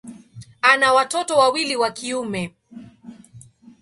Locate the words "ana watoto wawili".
0.61-1.75